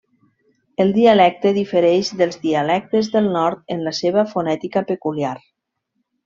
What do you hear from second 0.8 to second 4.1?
El dialecte difereix dels dialectes del nord en la